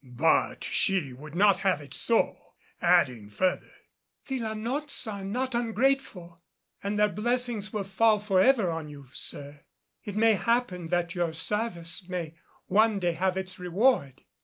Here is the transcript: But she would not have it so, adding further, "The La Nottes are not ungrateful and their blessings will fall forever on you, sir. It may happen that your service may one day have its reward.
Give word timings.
But 0.03 0.63
she 0.63 1.13
would 1.13 1.35
not 1.35 1.59
have 1.59 1.79
it 1.79 1.93
so, 1.93 2.53
adding 2.81 3.29
further, 3.29 3.69
"The 4.25 4.39
La 4.39 4.53
Nottes 4.55 5.05
are 5.05 5.23
not 5.23 5.53
ungrateful 5.53 6.41
and 6.81 6.97
their 6.97 7.07
blessings 7.07 7.71
will 7.71 7.83
fall 7.83 8.17
forever 8.17 8.71
on 8.71 8.89
you, 8.89 9.05
sir. 9.13 9.61
It 10.03 10.15
may 10.15 10.33
happen 10.33 10.87
that 10.87 11.13
your 11.13 11.33
service 11.33 12.09
may 12.09 12.33
one 12.65 12.97
day 12.97 13.11
have 13.11 13.37
its 13.37 13.59
reward. 13.59 14.23